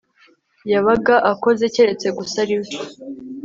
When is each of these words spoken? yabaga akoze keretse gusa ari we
yabaga 0.71 1.15
akoze 1.31 1.63
keretse 1.73 2.07
gusa 2.17 2.35
ari 2.43 2.55
we 2.61 2.69